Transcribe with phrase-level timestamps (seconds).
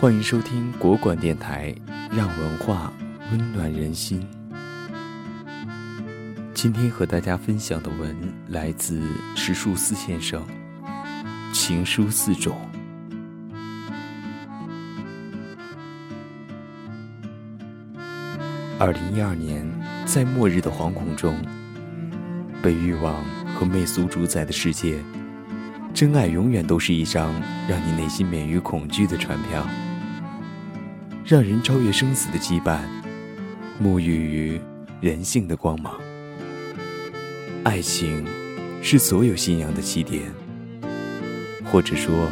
[0.00, 1.74] 欢迎收听国馆电台，
[2.10, 2.90] 让文化
[3.30, 4.26] 温暖人心。
[6.54, 8.16] 今天和大家分享的文
[8.48, 9.02] 来自
[9.36, 10.42] 石树思先生，
[11.54, 12.56] 《情书四种》。
[18.78, 19.70] 二零一二年，
[20.06, 21.36] 在末日的惶恐中，
[22.62, 23.22] 被欲望
[23.54, 24.98] 和媚俗主宰的世界，
[25.92, 27.34] 真爱永远都是一张
[27.68, 29.62] 让你内心免于恐惧的船票。
[31.30, 32.80] 让人超越生死的羁绊，
[33.80, 34.60] 沐浴于
[35.00, 35.96] 人性的光芒。
[37.62, 38.26] 爱情
[38.82, 40.24] 是所有信仰的起点，
[41.66, 42.28] 或者说，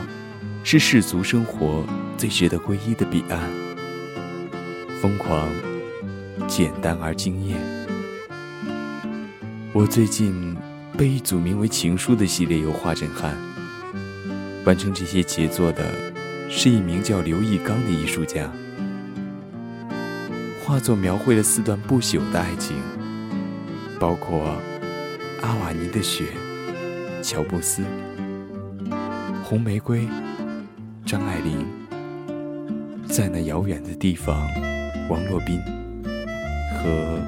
[0.64, 3.40] 是世俗生活最值得皈依的彼岸。
[5.00, 5.48] 疯狂、
[6.48, 7.56] 简单而惊艳。
[9.72, 10.56] 我最近
[10.96, 13.36] 被一组名为《情书》的系列油画震撼。
[14.64, 15.84] 完成这些杰作的，
[16.50, 18.50] 是一名叫刘义刚的艺术家。
[20.68, 22.76] 画作描绘了四段不朽的爱情，
[23.98, 24.54] 包括
[25.40, 26.26] 阿瓦尼的雪、
[27.22, 27.82] 乔布斯、
[29.42, 30.06] 红玫瑰、
[31.06, 31.66] 张爱玲，
[33.08, 34.46] 在那遥远的地方，
[35.08, 35.58] 王洛宾
[36.74, 37.18] 和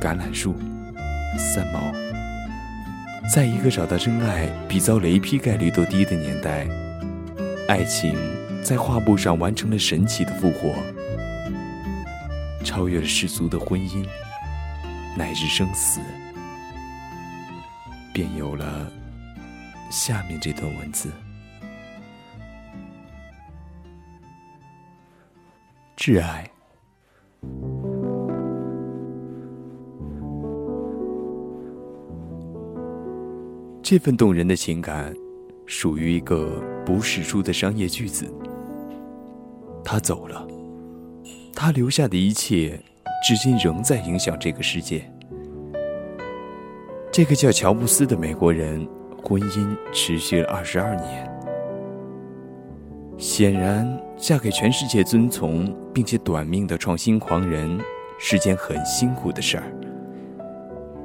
[0.00, 0.56] 橄榄树、
[1.38, 1.92] 三毛。
[3.32, 6.66] 在一个找到真爱比遭雷劈概率都低的年代，
[7.68, 8.16] 爱情
[8.64, 10.74] 在画布上完成了神奇的复活。
[12.78, 14.06] 超越了世俗的婚姻，
[15.16, 16.00] 乃至生死，
[18.14, 18.88] 便有了
[19.90, 21.10] 下面这段文字：
[25.96, 26.48] 挚爱，
[33.82, 35.12] 这份动人的情感，
[35.66, 38.32] 属于一个不世出的商业巨子。
[39.84, 40.46] 他走了。
[41.60, 42.78] 他留下的一切，
[43.26, 45.02] 至今仍在影响这个世界。
[47.10, 48.88] 这个叫乔布斯的美国人，
[49.24, 51.28] 婚姻持续了二十二年。
[53.18, 57.76] 显然，嫁给全世界遵从并且短命的创新狂人，
[58.20, 59.64] 是件很辛苦的事儿。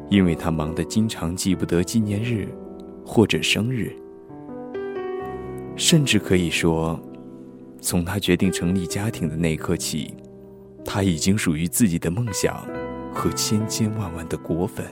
[0.07, 2.47] 因为他忙得经常记不得纪念日，
[3.03, 3.91] 或者生日，
[5.75, 7.01] 甚至可以说，
[7.81, 10.13] 从他决定成立家庭的那一刻起。
[10.85, 12.67] 他已经属于自己的梦想
[13.13, 14.85] 和千千万万的果粉。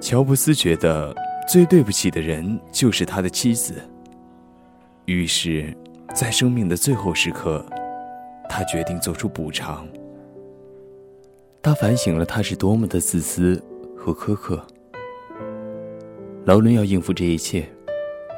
[0.00, 1.14] 乔布斯觉得
[1.48, 3.74] 最对不起的人就是他的妻子，
[5.06, 5.74] 于是，
[6.14, 7.64] 在生命的最后时刻，
[8.48, 9.86] 他决定做出补偿。
[11.62, 13.62] 他反省了他是多么的自私
[13.96, 14.62] 和苛刻。
[16.44, 17.66] 劳伦要应付这一切，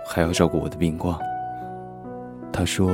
[0.07, 1.19] 还要照顾我的病况。
[2.53, 2.91] 他说。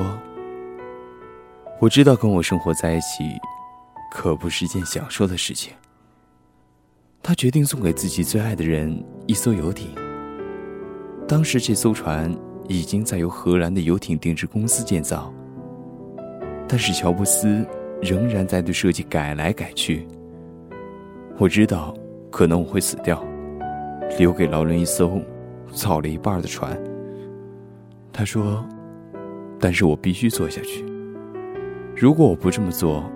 [1.83, 3.25] 我知道跟我生活在一起，
[4.09, 5.73] 可不是件享受的事情。
[7.21, 9.91] 他决定送给自己最爱的人一艘游艇。
[11.27, 12.33] 当时这艘船
[12.69, 15.35] 已经在由荷兰的游艇定制公司建造，
[16.69, 17.67] 但是乔布斯
[18.01, 20.07] 仍然在对设计改来改去。
[21.37, 21.93] 我知道，
[22.31, 23.21] 可能我会死掉，
[24.21, 25.21] 留给劳伦一艘
[25.73, 26.81] 造了一半的船。
[28.13, 28.65] 他说
[29.59, 30.87] ：“但是我必须做下去。”
[32.03, 33.09] 如果我不这么做，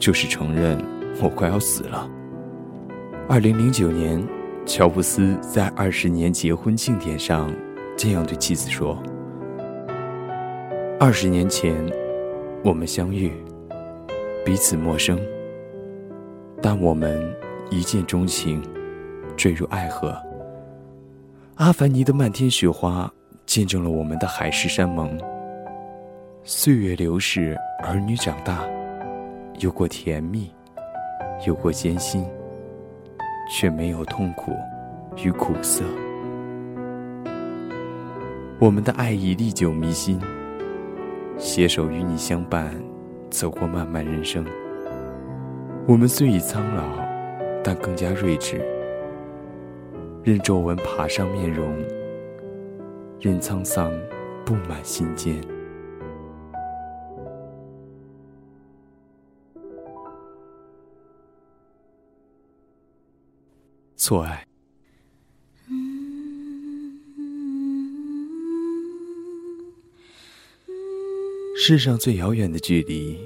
[0.00, 0.82] 就是承认
[1.22, 2.08] 我快要死了。
[3.28, 4.26] 二零零九年，
[4.64, 7.54] 乔布斯在二十年结婚庆典上
[7.98, 8.96] 这样对妻子说
[10.98, 11.86] ：“二十年前，
[12.64, 13.30] 我们相遇，
[14.42, 15.20] 彼此陌生，
[16.62, 17.30] 但我们
[17.70, 18.62] 一见钟情，
[19.36, 20.16] 坠入爱河。
[21.56, 23.12] 阿凡尼的漫天雪花
[23.44, 25.14] 见证了我们的海誓山盟。
[26.46, 28.64] 岁月流逝。”儿女长大，
[29.60, 30.50] 有过甜蜜，
[31.46, 32.24] 有过艰辛，
[33.50, 34.52] 却没有痛苦
[35.22, 35.82] 与苦涩。
[38.58, 40.20] 我们的爱意历久弥新，
[41.38, 42.74] 携手与你相伴，
[43.30, 44.44] 走过漫漫人生。
[45.86, 46.82] 我们虽已苍老，
[47.62, 48.60] 但更加睿智。
[50.22, 51.74] 任皱纹爬上面容，
[53.20, 53.90] 任沧桑
[54.44, 55.38] 布满心间。
[64.04, 64.46] 错爱。
[71.56, 73.18] 世上最遥远的距离，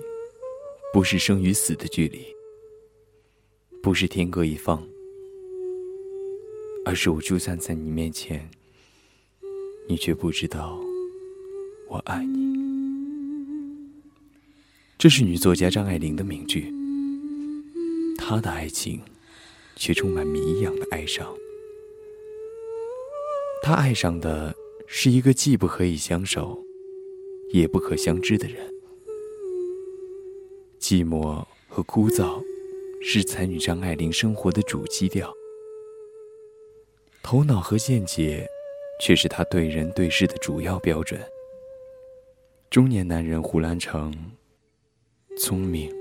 [0.93, 2.25] 不是生与死的距离，
[3.83, 4.87] 不是天各一方，
[6.85, 8.49] 而是我就站在你面前，
[9.89, 10.79] 你却不知道
[11.89, 12.57] 我爱你。
[14.97, 16.73] 这是女作家张爱玲的名句。
[18.17, 19.01] 她的爱情，
[19.79, 21.35] 却充满谜一样的哀伤。
[23.63, 24.55] 她爱上的
[24.87, 26.63] 是一个既不可以相守，
[27.53, 28.75] 也不可相知的人。
[30.81, 32.43] 寂寞和枯燥，
[33.03, 35.33] 是才女张爱玲生活的主基调。
[37.23, 38.47] 头脑和见解，
[39.01, 41.21] 却是她对人对事的主要标准。
[42.71, 44.15] 中年男人胡兰成，
[45.39, 45.93] 聪明，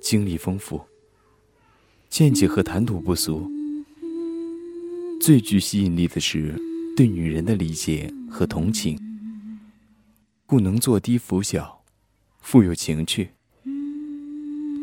[0.00, 0.80] 经历丰富，
[2.14, 3.50] 见解和谈吐不俗。
[5.20, 6.54] 最具吸引力的是
[6.96, 8.96] 对女人的理解和同情，
[10.46, 11.82] 故能作低拂小，
[12.40, 13.30] 富有情趣。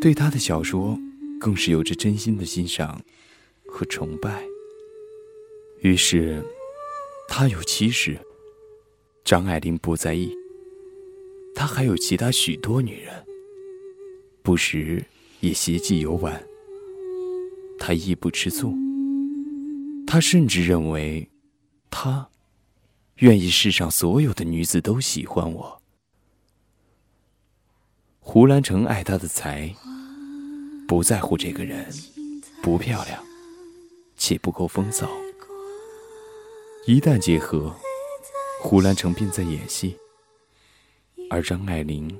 [0.01, 0.99] 对他的小说，
[1.39, 3.01] 更是有着真心的欣赏
[3.65, 4.43] 和崇拜。
[5.79, 6.43] 于是，
[7.29, 8.19] 他有妻室，
[9.23, 10.35] 张爱玲不在意。
[11.55, 13.25] 他还有其他许多女人，
[14.41, 15.05] 不时
[15.39, 16.45] 也携妓游玩。
[17.83, 18.77] 他亦不吃醋。
[20.05, 21.27] 他甚至认为，
[21.89, 22.29] 他
[23.15, 25.81] 愿意世上所有的女子都喜欢我。
[28.19, 29.73] 胡兰成爱他的才。
[30.87, 31.89] 不在乎这个人
[32.61, 33.23] 不漂亮，
[34.17, 35.09] 且不够风骚。
[36.85, 37.73] 一旦结合，
[38.61, 39.97] 胡兰成便在演戏，
[41.29, 42.13] 而张爱玲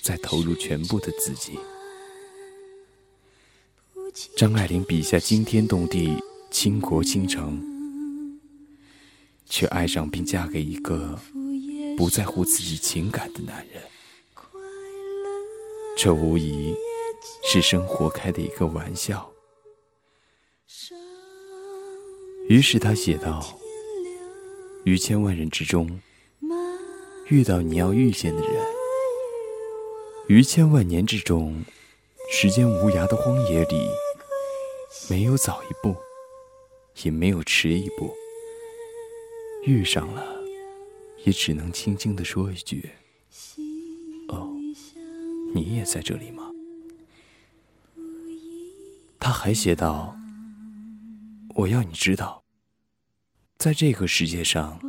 [0.00, 1.58] 在投入全部的自己。
[4.36, 6.16] 张爱玲笔下惊天动地、
[6.50, 7.60] 倾国倾城，
[9.46, 11.18] 却爱上并嫁给一个
[11.96, 13.82] 不在乎自己情感的男人，
[15.96, 16.74] 这无疑。
[17.42, 19.28] 是生活开的一个玩笑。
[22.48, 23.58] 于是他写道
[24.84, 26.00] ：“于千万人之中，
[27.28, 28.50] 遇到你要遇见的人；
[30.28, 31.64] 于千万年之中，
[32.30, 33.88] 时间无涯的荒野里，
[35.10, 35.96] 没有早一步，
[37.02, 38.14] 也没有迟一步。
[39.64, 40.40] 遇上了，
[41.24, 42.90] 也只能轻轻的说一句
[44.28, 44.50] ：‘哦，
[45.54, 46.50] 你也在这里吗？’”
[49.20, 50.16] 他还写道
[51.56, 52.42] ：“我要你知道，
[53.58, 54.80] 在这个世界上，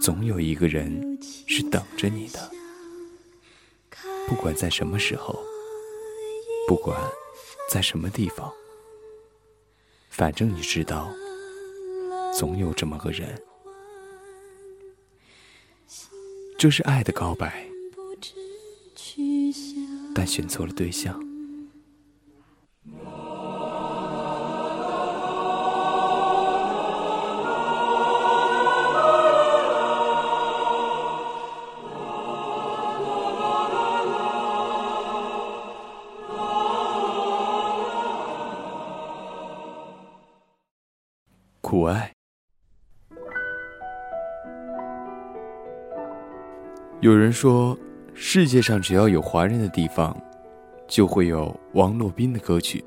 [0.00, 1.18] 总有一个人
[1.48, 2.50] 是等着你的。
[4.28, 5.42] 不管在什么时候，
[6.68, 7.00] 不管
[7.70, 8.52] 在什么地方，
[10.16, 11.12] 反正你知道，
[12.32, 13.38] 总有这么个人。
[16.58, 17.68] 这是爱的告白，
[20.14, 21.22] 但选错了对象。”
[41.86, 42.10] 苦爱。
[47.00, 47.78] 有人说，
[48.12, 50.16] 世界上只要有华人的地方，
[50.88, 52.84] 就会有王洛宾的歌曲。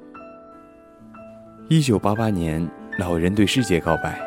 [1.70, 4.20] 一九八八年，老人对世界告白，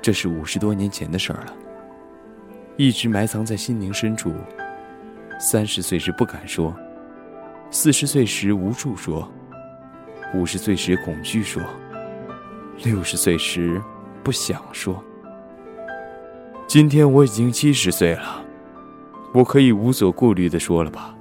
[0.00, 1.52] 这是五十多年前的事儿了，
[2.78, 4.32] 一直埋藏在心灵深处。
[5.38, 6.74] 三十岁时不敢说，
[7.70, 9.30] 四十岁时无处说，
[10.32, 11.62] 五十岁时恐惧说。
[12.84, 13.82] 六十岁时，
[14.22, 15.02] 不想说。
[16.66, 18.44] 今天我已经七十岁了，
[19.32, 21.14] 我可以无所顾虑的说了吧。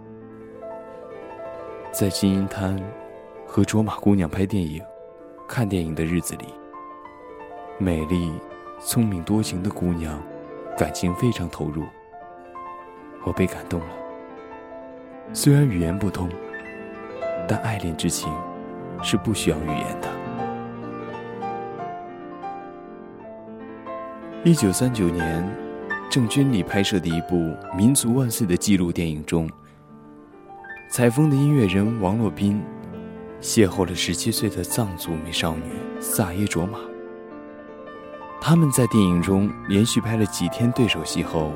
[1.92, 2.78] 在金银滩
[3.48, 4.82] 和卓玛姑娘拍电影、
[5.48, 6.46] 看电影的日子里，
[7.78, 8.34] 美丽、
[8.80, 10.22] 聪明、多情的姑娘，
[10.78, 11.84] 感情非常投入。
[13.24, 13.88] 我被感动了。
[15.32, 16.30] 虽然语言不通，
[17.48, 18.32] 但爱恋之情
[19.02, 20.25] 是不需要语言的。
[24.46, 25.44] 一九三九年，
[26.08, 27.36] 郑君里拍摄的一部
[27.76, 29.50] 《民族万岁》的纪录电影中，
[30.88, 32.62] 采风的音乐人王洛宾
[33.42, 35.64] 邂逅了十七岁的藏族美少女
[36.00, 36.78] 萨耶卓玛。
[38.40, 41.52] 他们在电影中连续拍了几天对手戏后，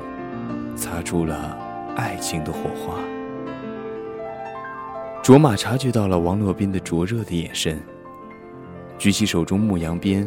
[0.74, 1.56] 擦出了
[1.94, 2.98] 爱情的火花。
[5.22, 7.80] 卓玛察觉到了王洛宾的灼热的眼神，
[8.98, 10.26] 举起手中牧羊鞭，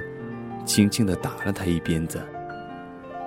[0.63, 2.25] 轻轻地打了他一鞭子。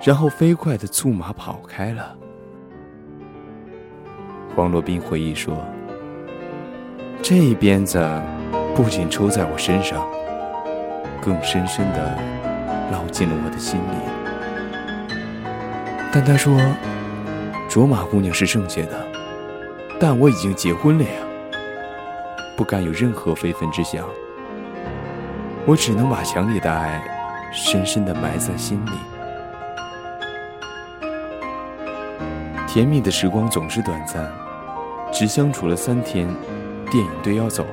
[0.07, 2.15] 然后飞快的策马跑开了。
[4.55, 5.57] 黄洛宾回忆说
[7.21, 7.99] ：“这一鞭子
[8.73, 10.07] 不仅抽在我身上，
[11.21, 12.17] 更深深的
[12.89, 13.97] 烙进了我的心里。”
[16.13, 16.57] 但他说
[17.67, 19.05] ：“卓玛姑娘是圣洁的，
[19.99, 21.09] 但我已经结婚了呀，
[22.55, 24.05] 不敢有任何非分之想。
[25.65, 27.03] 我只能把强烈的爱
[27.51, 29.16] 深深的埋在心里。
[32.77, 34.31] 甜蜜的时光总是短暂，
[35.11, 36.27] 只相处了三天，
[36.91, 37.65] 电影队要走。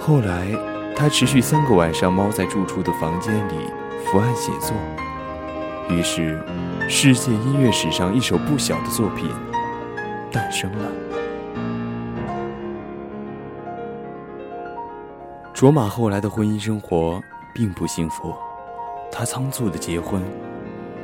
[0.00, 0.48] 后来，
[0.96, 3.52] 他持续三个晚上猫在住处的房间里
[4.06, 4.74] 伏案写作，
[5.90, 6.42] 于是，
[6.88, 9.28] 世界音乐史上一首不小的作品
[10.32, 10.90] 诞生了。
[15.52, 17.20] 卓玛后来的婚姻生活
[17.54, 18.34] 并不幸福，
[19.12, 20.22] 她仓促的结婚，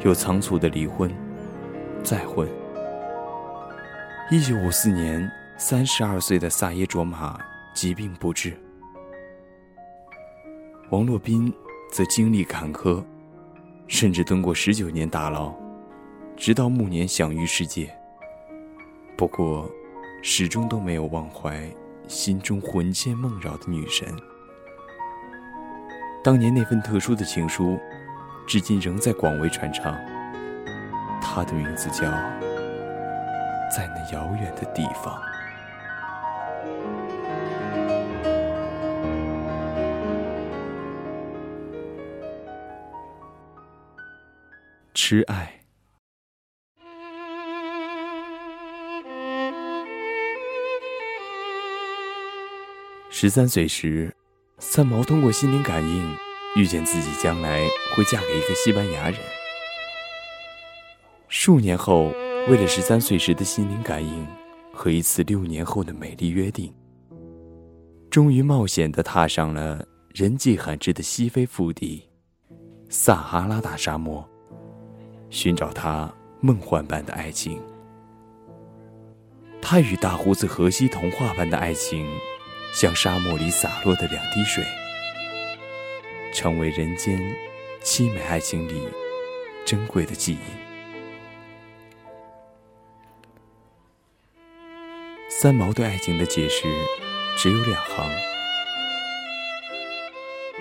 [0.03, 1.15] 又仓促的离婚，
[2.05, 2.47] 再婚。
[4.31, 7.39] 一九五四年，三十二岁的萨耶卓玛
[7.75, 8.55] 疾病不治，
[10.91, 11.53] 王洛宾
[11.91, 13.03] 则经历坎坷，
[13.89, 15.55] 甚至蹲过十九年大牢，
[16.37, 17.91] 直到暮年享誉世界。
[19.17, 19.71] 不过，
[20.21, 21.67] 始终都没有忘怀
[22.07, 24.07] 心中魂牵梦绕的女神。
[26.23, 27.79] 当年那份特殊的情书，
[28.47, 29.99] 至今仍在广为传唱。
[31.25, 32.07] 他的名字叫
[33.75, 35.19] 《在那遥远的地方》。
[44.93, 45.61] 痴爱。
[53.11, 54.15] 十三岁时。
[54.61, 56.17] 三毛通过心灵感应，
[56.57, 57.61] 遇见自己将来
[57.95, 59.19] 会嫁给一个西班牙人。
[61.45, 62.11] 数年后，
[62.49, 64.27] 为了十三岁时的心灵感应
[64.73, 66.73] 和一次六年后的美丽约定，
[68.09, 72.03] 终于冒险地踏上了人迹罕至的西非腹地——
[72.89, 74.27] 撒哈拉大沙漠，
[75.29, 76.11] 寻找他
[76.41, 77.61] 梦幻般的爱情。
[79.61, 82.07] 他与大胡子荷西童话般的爱情。
[82.73, 84.65] 像沙漠里洒落的两滴水，
[86.33, 87.21] 成为人间
[87.83, 88.89] 凄美爱情里
[89.67, 90.64] 珍贵的记忆。
[95.37, 96.63] 三毛对爱情的解释
[97.37, 98.09] 只有两行：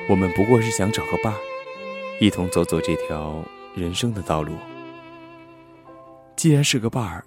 [0.09, 1.39] 我们不过是想找个伴儿，
[2.19, 4.57] 一同走走这条人生的道路。
[6.35, 7.23] 既然是个伴儿，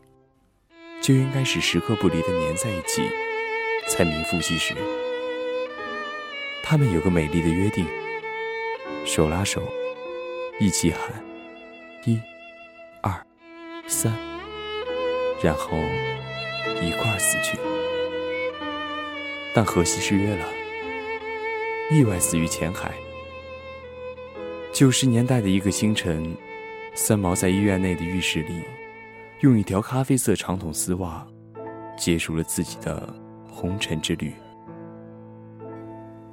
[1.00, 3.08] 就应该是时刻不离的粘在一起。
[3.88, 4.74] 才名副其实。
[6.64, 7.86] 他们有个美丽的约定：
[9.04, 9.62] 手拉手，
[10.58, 11.24] 一起喊
[12.04, 12.20] “一、
[13.00, 13.24] 二、
[13.86, 14.12] 三”，
[15.40, 15.70] 然后
[16.82, 17.58] 一块死去。
[19.54, 20.46] 但荷西失约了，
[21.90, 22.92] 意外死于浅海。
[24.72, 26.36] 九十年代的一个清晨，
[26.94, 28.62] 三毛在医院内的浴室里，
[29.40, 31.26] 用一条咖啡色长筒丝袜，
[31.96, 33.08] 结束了自己的。
[33.58, 34.34] 红尘之旅。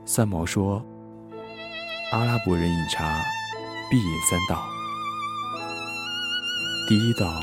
[0.03, 0.85] 三毛说
[2.11, 3.23] ：“阿拉伯人饮茶
[3.89, 4.61] 必饮三道，
[6.89, 7.39] 第一道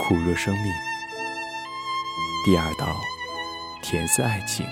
[0.00, 0.72] 苦热生命，
[2.44, 3.00] 第二道
[3.82, 4.66] 甜似爱情，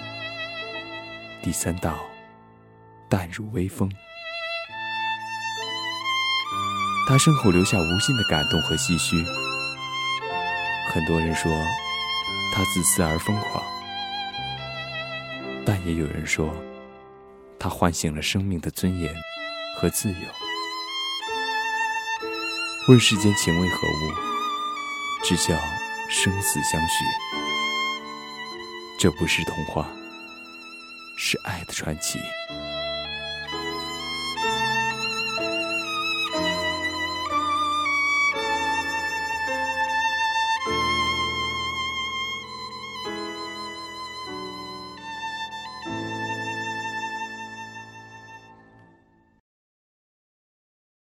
[1.41, 2.01] 第三道
[3.09, 3.89] 淡如微风。”
[7.07, 9.25] 他身后留下无尽的感动和唏嘘。
[10.93, 11.49] 很多人说
[12.53, 13.63] 他自私而疯狂。
[15.65, 16.53] 但也有人说，
[17.57, 19.15] 他唤醒了生命的尊严
[19.77, 20.29] 和自由。
[22.89, 24.13] 问世间情为何物，
[25.23, 25.55] 只叫
[26.09, 27.05] 生死相许。
[29.01, 29.89] 这不是童话，
[31.17, 32.19] 是爱的传奇。